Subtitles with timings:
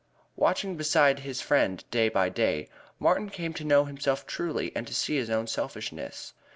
[0.35, 4.95] Watching beside his friend day by day, Martin came to know himself truly and to
[4.95, 6.33] see his own selfishness.